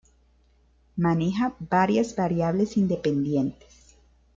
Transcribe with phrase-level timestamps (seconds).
[0.97, 3.95] Maneja varias variables independientes.